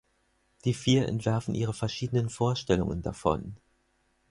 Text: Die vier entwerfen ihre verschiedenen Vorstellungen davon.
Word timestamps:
Die 0.65 0.73
vier 0.73 1.07
entwerfen 1.07 1.53
ihre 1.53 1.75
verschiedenen 1.75 2.31
Vorstellungen 2.31 3.03
davon. 3.03 3.57